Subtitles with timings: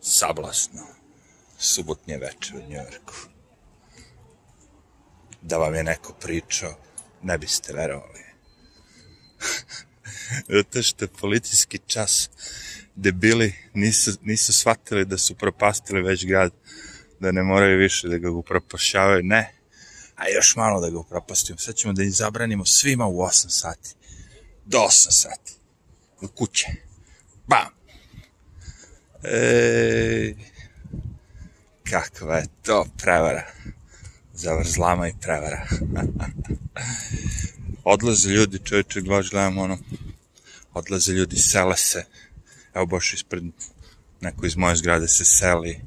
[0.00, 0.82] sablasno
[1.58, 3.14] subotnje večer u Njujorku.
[5.42, 6.74] Da vam je neko pričao,
[7.22, 8.24] ne biste verovali.
[10.56, 12.30] Zato što policijski čas
[12.94, 16.52] debili nisu, nisu shvatili da su propastili već grad,
[17.20, 19.22] da ne moraju više da ga upropašavaju.
[19.22, 19.54] Ne,
[20.16, 21.58] a još malo da ga upropastimo.
[21.58, 23.94] Sad ćemo da im zabranimo svima u 8 sati.
[24.64, 25.52] Do 8 sati.
[26.20, 26.66] U kuće.
[27.46, 27.79] Bam!
[29.24, 30.34] E,
[31.90, 33.46] kakva je to prevara.
[34.34, 35.66] Zavrzlama i prevara.
[37.84, 39.78] odlaze ljudi, čovječe, baš gledam ono,
[40.74, 42.04] odlaze ljudi, sele se.
[42.74, 43.44] Evo baš ispred
[44.20, 45.80] neko iz moje zgrade se seli.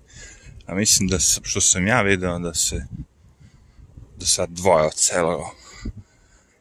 [0.65, 2.85] A mislim da, što sam ja video, da se
[4.17, 5.55] do sad dvoje odselilo.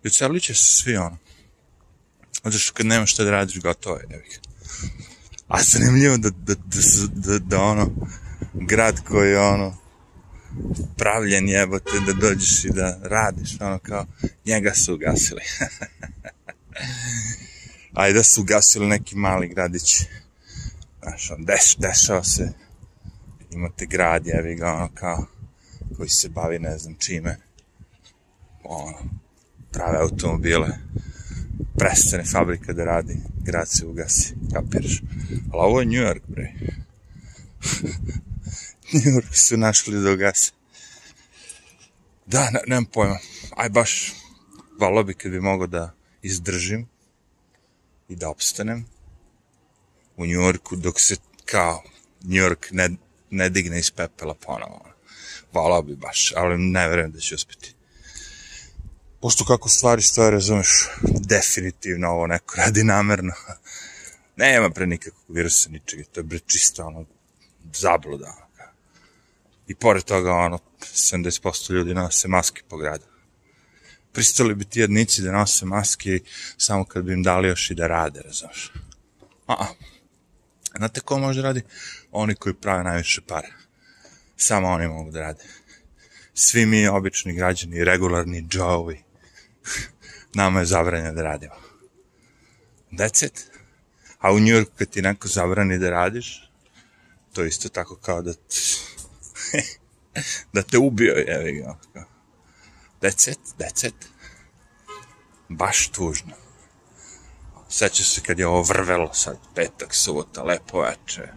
[0.05, 1.19] I odselit će se svi ono.
[2.45, 4.23] Zato što kad nemaš šta da radiš, gotovo je.
[5.53, 6.81] A zanimljivo da, da, da,
[7.15, 7.91] da, da ono,
[8.55, 9.77] grad koji je ono,
[10.97, 14.07] pravljen jebote da dođeš i da radiš, ono kao,
[14.47, 15.41] njega su ugasili.
[17.95, 20.03] Ajde da su ugasili neki mali gradić.
[21.03, 22.53] Znaš, on, deš, dešava se,
[23.51, 25.27] imate grad, jevi ga, ono kao,
[25.97, 27.37] koji se bavi ne znam čime.
[28.65, 28.99] Ono,
[29.73, 30.69] prave automobile,
[31.83, 35.03] prestane fabrika da radi, grad se ugasi, kapiraš.
[35.53, 36.53] Ali ovo je New York, bre.
[38.93, 40.53] New York su našli da ugasi.
[42.27, 43.19] Da, ne, nemam pojma.
[43.57, 44.13] Aj baš,
[44.81, 46.87] valo bi kad bi mogao da izdržim
[48.09, 48.87] i da opstanem
[50.17, 51.83] u New Yorku dok se kao
[52.23, 52.91] New York ne,
[53.31, 54.85] ne digne iz pepela ponovo.
[55.53, 57.75] Volao bi baš, ali ne verujem da će uspeti.
[59.23, 63.33] Pošto kako stvari stoje, razumeš, definitivno ovo neko radi namerno.
[64.37, 67.05] Nema pre nikakvog virusa, ničega, to je bre čisto ono
[67.75, 68.49] zabluda.
[69.67, 73.05] I pored toga, ono, 70% ljudi nose maske po gradu.
[74.13, 76.21] Pristali bi ti jednici da nose maske
[76.57, 78.73] samo kad bi im dali još i da rade, razumeš.
[79.47, 79.67] A, a.
[80.77, 81.63] Znate ko može da radi?
[82.13, 83.49] Oni koji prave najviše para.
[84.37, 85.45] Samo oni mogu da rade.
[86.35, 89.03] Svi mi, obični građani, regularni džovi,
[90.35, 91.55] nama je zabranjeno da radimo.
[93.23, 93.51] It.
[94.19, 96.51] A u Njurku kad ti neko zabrani da radiš,
[97.33, 98.33] to je isto tako kao da
[100.53, 101.77] da te ubio, jevi ga.
[103.01, 103.95] That's it, that's it.
[105.49, 106.33] Baš tužno.
[107.69, 111.29] Seća se kad je ovo vrvelo sad, petak, subota, lepo veče.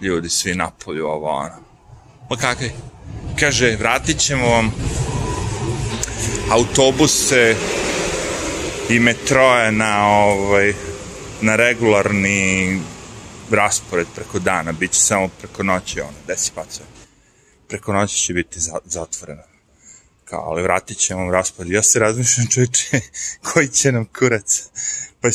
[0.00, 1.60] Ljudi svi napolju, ovo ono.
[2.30, 2.72] Ma kakvi?
[3.40, 4.72] Kaže, vratit ćemo vam
[6.50, 7.56] autobuse
[8.90, 10.72] i metroje na ovaj
[11.42, 12.80] na regularni
[13.50, 16.98] raspored preko dana, bit će samo preko noći ono, desi pacove
[17.68, 19.42] preko noći će biti za, zatvoreno.
[20.24, 21.68] Kao, ali vratit ćemo vam raspad.
[21.68, 23.00] Ja se razmišljam čovječe,
[23.52, 24.64] koji će nam kurac.
[25.20, 25.28] Pa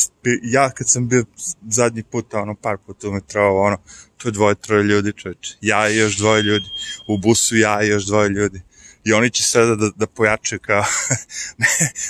[0.44, 1.25] ja kad sam bio
[1.69, 3.78] zadnji put, ono, par puta u metrova, ono,
[4.18, 5.56] tu je dvoje, troje ljudi čovječe.
[5.62, 6.66] Ja i još dvoje ljudi.
[7.07, 8.62] U busu ja i još dvoje ljudi.
[9.03, 10.84] I oni će sada da, da pojačaju kao,
[11.58, 11.68] ne,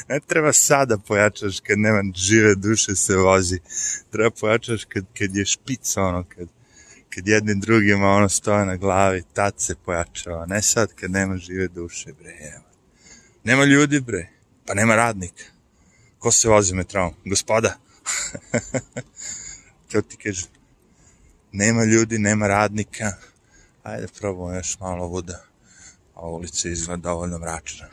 [0.09, 3.59] ne treba sada pojačaš kad nema žive duše se vozi.
[4.11, 6.47] Treba pojačaš kad, kad je špica, ono, kad,
[7.09, 11.67] kad jednim drugima ono stoje na glavi, tad se pojačava, ne sad kad nema žive
[11.67, 12.63] duše, bre, evo.
[13.43, 14.29] Nema ljudi, bre,
[14.67, 15.43] pa nema radnika.
[16.19, 17.13] Ko se vozi metrom?
[17.25, 17.77] Gospoda.
[19.91, 20.45] to ti kaže,
[21.51, 23.11] nema ljudi, nema radnika,
[23.83, 25.45] ajde probamo još malo voda,
[26.13, 27.87] a ulica izgleda dovoljno mračna.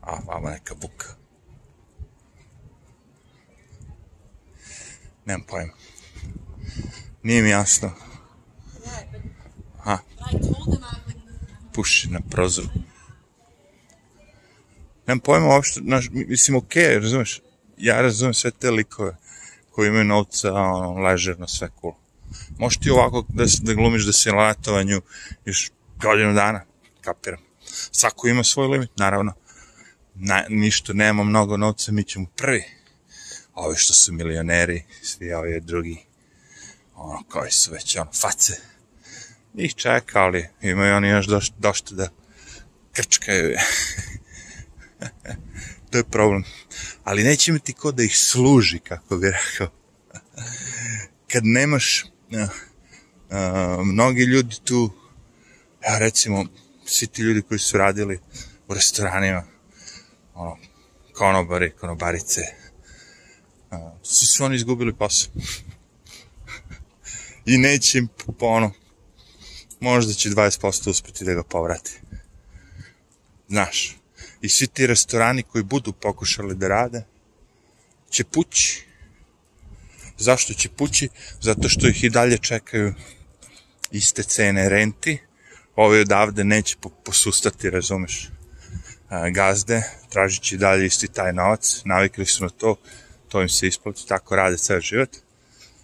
[0.00, 1.06] A, vama neka buka.
[5.24, 5.72] Nemam pojma.
[7.22, 7.90] Nije mi jasno.
[9.78, 9.98] Ha.
[11.72, 12.68] Puši na prozoru.
[15.06, 17.40] Nemam pojma uopšte, znaš, mislim, okej, okay, razumeš,
[17.76, 19.16] ja razumem sve te likove
[19.80, 21.94] koji imaju novca, ono, ležerno, sve cool.
[22.58, 25.00] Možeš ti ovako da, da glumiš da si na letovanju
[25.44, 25.70] još
[26.02, 26.64] godinu dana,
[27.00, 27.40] kapiram.
[27.92, 29.32] Svako ima svoj limit, naravno.
[30.14, 32.64] Na, ništa, nema mnogo novca, mi ćemo prvi
[33.54, 35.96] ovi što su milioneri, svi ovi drugi,
[36.94, 38.60] ono, koji su već, ono, face,
[39.54, 42.08] njih čeka, ali imaju oni još doš, došta da
[42.92, 43.56] krčkaju.
[45.90, 46.44] to je problem.
[47.10, 49.68] Ali neće imati ko da ih služi, kako bi rekao.
[51.32, 54.90] Kad nemaš, uh, uh, mnogi ljudi tu,
[55.84, 56.44] ja recimo,
[56.86, 58.20] svi ti ljudi koji su radili
[58.68, 59.42] u restoranima,
[60.34, 60.58] ono,
[61.12, 62.40] konobari, konobarice,
[63.70, 65.32] A, svi su oni izgubili posao.
[67.46, 68.08] I neće im,
[68.40, 68.72] ono,
[69.80, 72.00] možda će 20% uspeti da ga povrati.
[73.48, 73.99] Znaš,
[74.42, 77.02] i svi ti restorani koji budu pokušali da rade,
[78.10, 78.84] će pući.
[80.18, 81.08] Zašto će pući?
[81.40, 82.94] Zato što ih i dalje čekaju
[83.90, 85.18] iste cene renti,
[85.76, 88.28] ovi odavde neće posustati, razumeš,
[89.30, 92.76] gazde, tražit će dalje isti taj novac, navikli su na to,
[93.28, 95.16] to im se isplati, tako rade ceo život.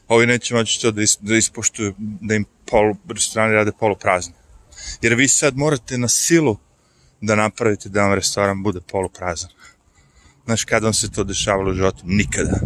[0.09, 4.35] Ovi neće moći to da, is, da ispoštuju, da im polu, restorani rade poluprazne.
[5.03, 6.59] Jer vi sad morate na silu
[7.21, 9.51] da napravite da vam restoran bude poluprazan.
[10.45, 12.03] Znaš, kada vam se to dešavalo u životu?
[12.05, 12.61] Nikada.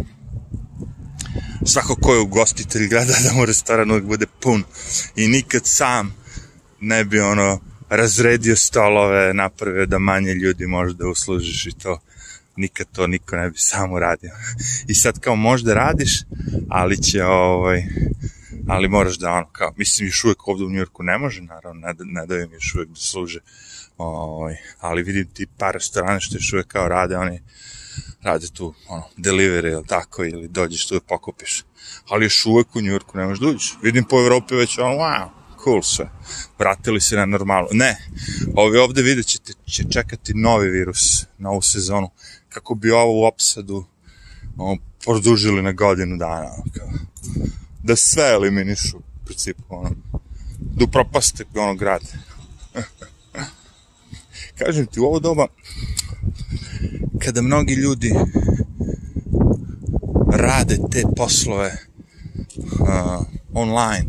[1.65, 4.63] Svako ko je ugostitelj gleda da mu restoran uvijek bude pun
[5.15, 6.15] i nikad sam
[6.79, 7.59] ne bi ono
[7.89, 11.99] razredio stolove, napravio da manje ljudi može da uslužiš i to
[12.55, 14.31] nikad to niko ne bi sam uradio.
[14.87, 16.19] I sad kao možda radiš,
[16.69, 17.83] ali će ovaj,
[18.67, 21.93] ali moraš da ono kao, mislim još uvek ovde u Njurku ne može, naravno, ne,
[21.99, 23.39] ne daju mi još uvek da služe,
[24.01, 27.41] ovaj, ali vidim ti par restorana što još uvek kao rade, oni
[28.21, 31.63] rade tu ono, delivery ili tako, ili dođeš tu da pokupiš.
[32.09, 33.53] Ali još uvek u Njurku ne možeš da.
[33.81, 35.29] Vidim po Evropi već ono, wow,
[35.63, 36.09] cool sve.
[36.59, 37.67] Vratili se na normalu.
[37.71, 37.97] Ne,
[38.55, 42.09] ovi ovde vidjet ćete, će čekati novi virus, novu sezonu,
[42.49, 43.85] kako bi ovo opsadu
[44.57, 46.49] ono, produžili na godinu dana.
[46.77, 46.89] Kao,
[47.83, 49.89] da sve eliminišu, u principu, ono,
[50.59, 52.01] da upropaste ono grad.
[54.65, 55.47] Kažem ti, u ovo doba,
[57.19, 58.13] kada mnogi ljudi
[60.33, 61.77] rade te poslove
[62.79, 64.05] uh, online,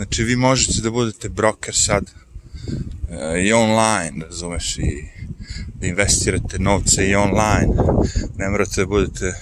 [0.00, 5.04] Znači, vi možete da budete broker sad uh, i online, razumeš, i
[5.74, 7.74] da investirate novce i online.
[8.36, 9.34] Ne morate da budete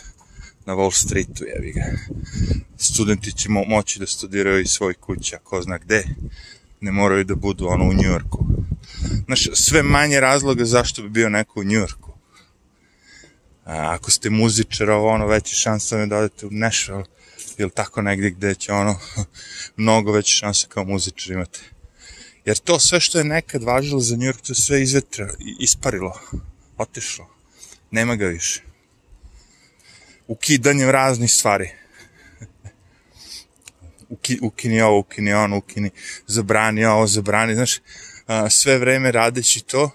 [0.67, 1.85] na Wall Streetu, jevi ga.
[2.77, 6.05] Studenti će mo moći da studiraju iz svoj kuća, ko zna gde.
[6.81, 8.47] Ne moraju da budu ono u Njujorku.
[9.27, 12.13] Znaš, sve manje razloga zašto bi bio neko u Njujorku.
[13.65, 17.05] A, ako ste muzičar, ovo ono, veće šanse da odete u Nashville
[17.59, 19.01] ili tako negdje gde će ono
[19.77, 21.61] mnogo veće šanse kao muzičar imate.
[22.45, 25.31] Jer to sve što je nekad važilo za New York, to sve izvetra,
[25.61, 26.21] isparilo,
[26.79, 27.29] otišlo.
[27.91, 28.63] Nema ga više.
[30.27, 31.71] Ukidanjem raznih stvari.
[34.15, 35.91] Uki, ukini ovo, ukini ono, ukini,
[36.27, 37.79] zabrani ovo, zabrani, znaš,
[38.51, 39.91] sve vreme radeći to,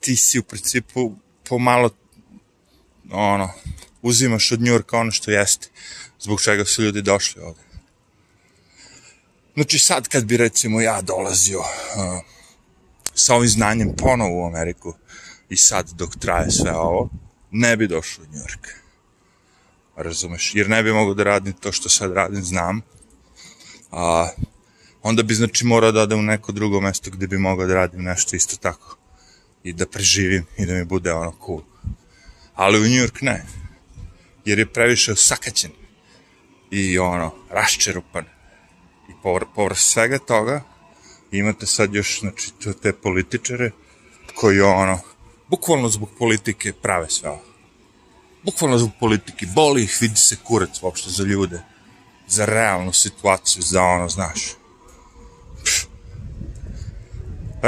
[0.00, 1.12] ti si u principu
[1.48, 1.90] pomalo,
[3.10, 3.50] ono,
[4.02, 5.68] uzimaš od Njurka ono što jeste
[6.20, 7.60] zbog čega su ljudi došli ovde.
[9.54, 11.66] Znači sad kad bi recimo ja dolazio uh,
[13.14, 14.94] sa ovim znanjem ponovo u Ameriku
[15.48, 17.08] i sad dok traje sve ovo,
[17.50, 18.68] ne bi došao u York.
[19.96, 20.52] Razumeš?
[20.54, 22.80] Jer ne bi mogao da radim to što sad radim, znam.
[23.90, 24.28] A,
[25.02, 28.02] onda bi znači morao da odem u neko drugo mesto gde bi mogao da radim
[28.02, 28.96] nešto isto tako.
[29.62, 31.62] I da preživim i da mi bude ono cool.
[32.54, 33.44] Ali u New York ne.
[34.44, 35.70] Jer je previše sakaćen
[36.70, 38.24] i ono, raščerupan.
[39.10, 40.62] I povr, povr svega toga
[41.30, 42.50] imate sad još, znači,
[42.82, 43.70] te političare
[44.34, 44.98] koji ono,
[45.48, 47.42] bukvalno zbog politike prave sve ovo.
[48.42, 51.60] Bukvalno zbog politike, boli ih, vidi se kurac uopšte za ljude,
[52.28, 54.57] za realnu situaciju, za ono, znaš.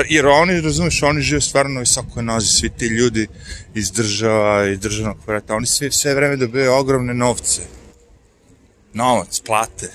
[0.09, 3.26] Jer oni, razumeš, oni žive stvarno na visokoj nozi, svi ti ljudi
[3.75, 7.62] iz država i državnog poreta, oni sve, sve vreme dobijaju ogromne novce
[8.92, 9.92] novac, plate.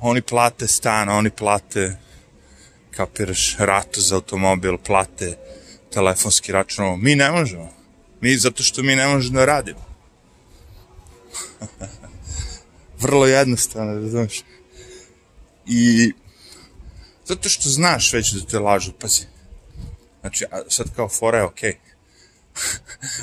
[0.00, 1.96] Oni plate stan, oni plate,
[2.90, 5.36] kapiraš, ratu za automobil, plate
[5.92, 7.00] telefonski račun.
[7.02, 7.72] Mi ne možemo.
[8.20, 9.84] Mi, zato što mi ne možemo da radimo.
[13.00, 14.42] Vrlo jednostavno, razumiješ.
[15.66, 16.12] I
[17.30, 19.26] zato što znaš već da te lažu, pazi.
[20.20, 21.72] Znači, sad kao fora je okej.
[21.72, 21.90] Okay.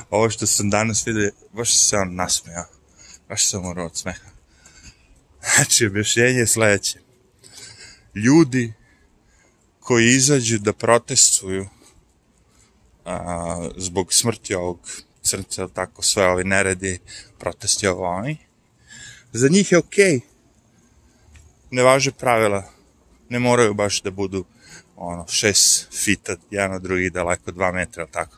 [0.15, 2.65] Ovo što sam danas vidio, baš se on nasmejao.
[3.29, 4.29] Baš sam morao od smeha.
[5.55, 6.99] Znači, objašnjenje je sledeće.
[8.15, 8.73] Ljudi
[9.79, 11.67] koji izađu da protestuju
[13.05, 14.89] a, zbog smrti ovog
[15.21, 16.99] crnca, tako sve ovi neredi,
[17.39, 18.37] protesti ovo oni,
[19.33, 20.13] za njih je okej.
[20.13, 20.21] Okay.
[21.71, 22.76] Ne važe pravila.
[23.29, 24.46] Ne moraju baš da budu
[24.96, 28.38] ono, šest fita, jedan od drugih daleko, dva metra, tako.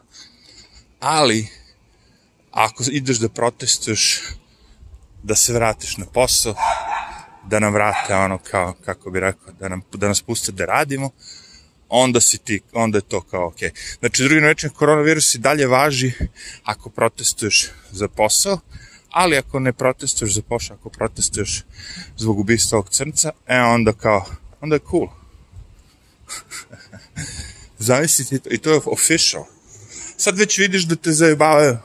[0.99, 1.47] Ali,
[2.51, 4.21] ako ideš da protestuješ,
[5.23, 6.55] da se vratiš na posao,
[7.45, 11.09] da nam vrate ono kao, kako bi rekao, da, nam, da nas puste da radimo,
[11.89, 13.69] onda si ti, onda je to kao okej.
[13.69, 13.97] Okay.
[13.99, 16.11] Znači, drugim rečima, koronavirus i dalje važi
[16.63, 18.59] ako protestuješ za posao,
[19.11, 21.63] Ali ako ne protestuješ za poša, ako protestuješ
[22.17, 24.25] zbog ubistva ovog crnca, e onda kao,
[24.61, 25.07] onda je cool.
[27.77, 29.45] Zavisi i to je official.
[30.17, 31.77] Sad već vidiš da te zajebavaju.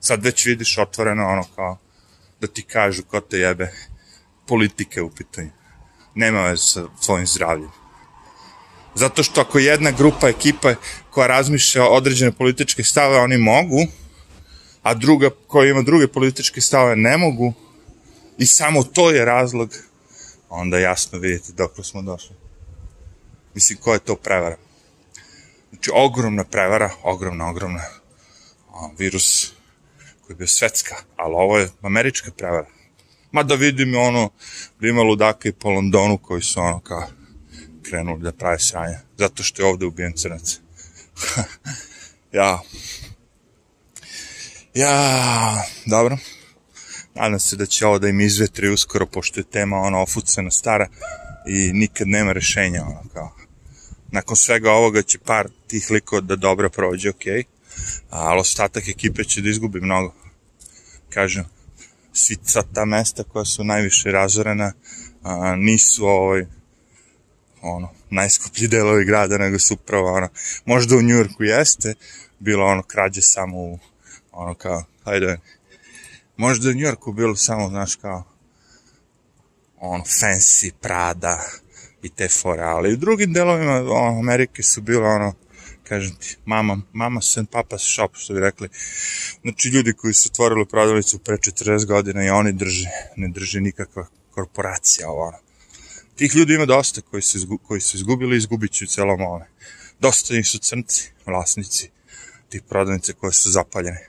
[0.00, 1.78] Sad već vidiš otvoreno ono kao
[2.40, 3.72] da ti kažu ko te jebe
[4.46, 5.50] politike u pitanju.
[6.14, 7.70] Nema veze sa tvojim zdravljem.
[8.94, 10.74] Zato što ako jedna grupa, ekipa
[11.10, 13.86] koja razmišlja određene političke stave, oni mogu,
[14.82, 17.52] a druga koja ima druge političke stave ne mogu,
[18.38, 19.70] i samo to je razlog,
[20.54, 22.36] onda jasno vidite dok smo došli.
[23.54, 24.56] Mislim, koja je to prevara?
[25.70, 27.82] Znači, ogromna prevara, ogromna, ogromna.
[28.68, 29.52] A, virus
[30.22, 32.66] koji je bio svetska, ali ovo je američka prevara.
[33.32, 34.30] Ma da vidim ono,
[34.80, 37.06] da ima ludaka po Londonu koji su ono kao
[37.82, 38.98] krenuli da prave sranja.
[39.18, 40.60] Zato što je ovde ubijen crnac.
[42.32, 42.60] ja.
[44.74, 46.16] Ja, dobro.
[47.14, 50.88] Nadam se da će ovo da im izvetri uskoro, pošto je tema ono ofucana stara
[51.46, 53.36] i nikad nema rešenja, ono kao.
[54.12, 57.32] Nakon svega ovoga će par tih likova da dobro prođe, okej.
[57.32, 57.54] Okay
[58.10, 60.14] ali ostatak ekipe će da izgubi mnogo.
[61.08, 61.44] Kažem,
[62.12, 62.36] svi
[62.74, 64.72] ta mesta koja su najviše razorena
[65.22, 66.46] a, nisu ovaj,
[67.62, 70.28] ono, najskuplji delovi grada, nego su upravo ono,
[70.64, 71.94] možda u Njurku jeste,
[72.38, 73.78] bilo ono krađe samo u,
[74.32, 75.38] ono kao, hajde,
[76.36, 78.24] možda u Njurku bilo samo, znaš, kao,
[79.76, 81.42] ono, fancy, Prada
[82.02, 85.34] i te fore, ali u drugim delovima ono, Amerike su bilo ono,
[85.88, 88.68] kažem ti, mama, mama sen papa shop, što bi rekli.
[89.42, 94.06] Znači, ljudi koji su otvorili prodavnicu pre 40 godina i oni drže, ne drže nikakva
[94.30, 95.38] korporacija, ovo ono.
[96.16, 99.20] Tih ljudi ima dosta koji su, izgu, koji su izgubili i izgubit će u celom
[99.20, 99.46] ovome.
[100.00, 101.90] Dosta njih su crnci, vlasnici
[102.48, 104.08] tih prodavnice koje su zapaljene.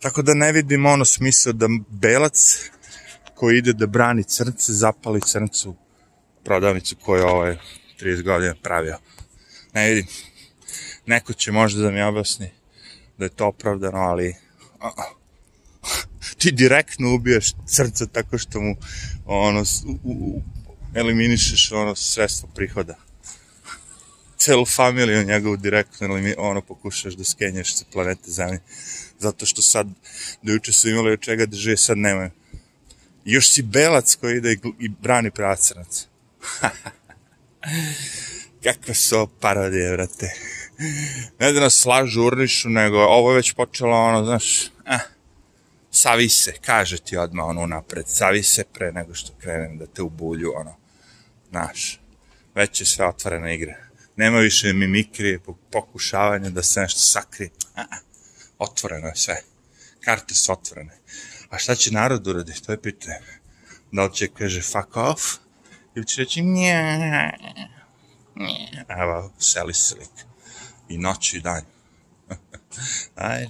[0.00, 2.70] Tako da ne vidim ono smisla da belac
[3.34, 5.74] koji ide da brani crnce, zapali crncu
[6.44, 7.56] prodavnicu koju ovaj
[8.00, 8.98] 30 godina pravio.
[9.74, 10.06] Ne vidim.
[11.06, 12.50] Neko će možda da mi objasni
[13.18, 14.34] da je to opravdano, ali
[16.38, 18.76] ti direktno ubiješ srce tako što mu
[19.26, 20.42] ono, u, u,
[20.94, 22.94] eliminišeš ono sredstvo prihoda.
[24.40, 28.60] Celu familiju njegovu direktno elimi, ono pokušaš da skenješ sa planete Zemlje.
[29.18, 29.86] Zato što sad,
[30.42, 32.30] do juče su imali od čega da žive, sad nemaju.
[33.24, 36.06] Još si belac koji ide i, brani pracranac.
[38.64, 40.30] Kakve su ovo parodije, vrate
[41.38, 44.98] ne da nas slažu, urnišu, nego ovo je već počelo, ono, znaš, eh,
[45.90, 50.02] savi se, kaže ti odmah ono napred, savi se pre nego što krenem da te
[50.02, 50.76] ubulju, ono,
[51.50, 52.00] znaš,
[52.54, 53.89] već je sve otvorena igra.
[54.16, 55.40] Nema više mimikrije,
[55.72, 57.50] pokušavanja da se nešto sakri.
[57.76, 57.82] A,
[58.58, 59.42] otvoreno je sve.
[60.04, 60.98] Karte su otvorene.
[61.50, 62.62] A šta će narod uraditi?
[62.62, 63.18] To je pitanje.
[63.92, 65.22] Da li će kaže fuck off?
[65.94, 66.98] Ili će reći nje,
[68.36, 68.84] nje.
[68.88, 70.26] Evo, seli se lik
[70.88, 71.62] i noć i dan.
[73.14, 73.48] Aj.